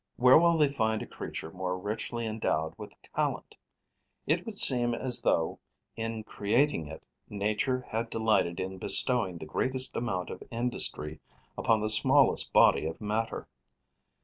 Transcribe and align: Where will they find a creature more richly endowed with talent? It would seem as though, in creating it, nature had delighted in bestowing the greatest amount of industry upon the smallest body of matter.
Where 0.15 0.39
will 0.39 0.57
they 0.57 0.67
find 0.67 1.03
a 1.03 1.05
creature 1.05 1.51
more 1.51 1.77
richly 1.77 2.25
endowed 2.25 2.73
with 2.75 2.91
talent? 3.15 3.55
It 4.25 4.47
would 4.47 4.57
seem 4.57 4.95
as 4.95 5.21
though, 5.21 5.59
in 5.95 6.23
creating 6.23 6.87
it, 6.87 7.03
nature 7.29 7.81
had 7.87 8.09
delighted 8.09 8.59
in 8.59 8.79
bestowing 8.79 9.37
the 9.37 9.45
greatest 9.45 9.95
amount 9.95 10.31
of 10.31 10.41
industry 10.49 11.19
upon 11.55 11.81
the 11.81 11.89
smallest 11.91 12.51
body 12.51 12.87
of 12.87 12.99
matter. 12.99 13.47